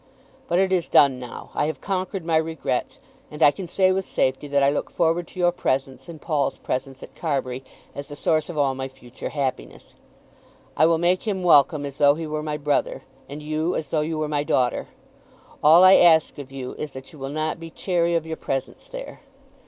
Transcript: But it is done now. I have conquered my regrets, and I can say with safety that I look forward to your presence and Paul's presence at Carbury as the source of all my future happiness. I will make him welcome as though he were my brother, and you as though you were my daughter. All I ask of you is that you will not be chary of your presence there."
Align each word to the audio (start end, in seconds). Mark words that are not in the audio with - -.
But 0.47 0.57
it 0.57 0.73
is 0.73 0.87
done 0.87 1.19
now. 1.19 1.51
I 1.53 1.67
have 1.67 1.79
conquered 1.79 2.25
my 2.25 2.37
regrets, 2.37 2.99
and 3.29 3.43
I 3.43 3.51
can 3.51 3.67
say 3.67 3.91
with 3.91 4.03
safety 4.03 4.47
that 4.47 4.63
I 4.63 4.71
look 4.71 4.89
forward 4.89 5.27
to 5.27 5.39
your 5.39 5.51
presence 5.51 6.09
and 6.09 6.19
Paul's 6.19 6.57
presence 6.57 7.03
at 7.03 7.13
Carbury 7.13 7.63
as 7.93 8.07
the 8.07 8.15
source 8.15 8.49
of 8.49 8.57
all 8.57 8.73
my 8.73 8.87
future 8.87 9.29
happiness. 9.29 9.93
I 10.75 10.87
will 10.87 10.97
make 10.97 11.27
him 11.27 11.43
welcome 11.43 11.85
as 11.85 11.97
though 11.97 12.15
he 12.15 12.25
were 12.25 12.41
my 12.41 12.57
brother, 12.57 13.03
and 13.29 13.43
you 13.43 13.75
as 13.75 13.89
though 13.89 14.01
you 14.01 14.17
were 14.17 14.27
my 14.27 14.43
daughter. 14.43 14.87
All 15.61 15.83
I 15.83 15.93
ask 15.97 16.39
of 16.39 16.51
you 16.51 16.73
is 16.79 16.93
that 16.93 17.13
you 17.13 17.19
will 17.19 17.29
not 17.29 17.59
be 17.59 17.69
chary 17.69 18.15
of 18.15 18.25
your 18.25 18.37
presence 18.37 18.87
there." 18.87 19.19